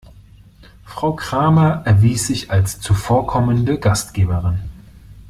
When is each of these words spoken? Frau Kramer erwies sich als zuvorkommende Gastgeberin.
Frau 0.83 1.15
Kramer 1.15 1.83
erwies 1.85 2.25
sich 2.25 2.49
als 2.49 2.79
zuvorkommende 2.81 3.77
Gastgeberin. 3.77 4.57